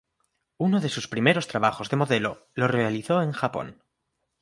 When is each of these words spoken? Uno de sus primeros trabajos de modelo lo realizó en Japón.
Uno 0.57 0.81
de 0.81 0.89
sus 0.89 1.07
primeros 1.07 1.45
trabajos 1.47 1.89
de 1.91 1.97
modelo 1.97 2.47
lo 2.55 2.67
realizó 2.67 3.21
en 3.21 3.33
Japón. 3.33 3.83